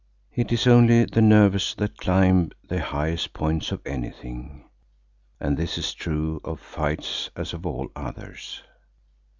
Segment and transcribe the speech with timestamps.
[0.33, 4.67] It is only the nervous that climb the highest points of anything,
[5.39, 8.63] and this is true of fights as of all others.